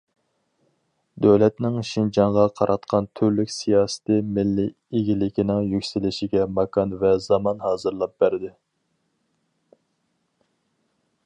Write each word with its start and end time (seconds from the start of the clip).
دۆلەتنىڭ 1.25 1.75
شىنجاڭغا 1.89 2.45
قاراتقان 2.59 3.09
تۈرلۈك 3.19 3.53
سىياسىتى 3.57 4.17
مىللىي 4.39 4.71
ئىگىلىكنىڭ 5.01 5.61
يۈكسىلىشىگە 5.75 6.49
ماكان 6.61 6.97
ۋە 7.05 7.13
زامان 7.29 7.63
ھازىرلاپ 7.67 8.19
بەردى. 8.25 8.53